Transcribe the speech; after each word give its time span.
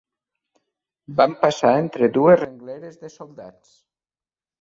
Vam 1.19 1.35
passar 1.43 1.73
entre 1.81 2.09
dues 2.15 2.39
rengleres 2.41 2.97
de 3.05 3.13
soldats. 3.17 3.75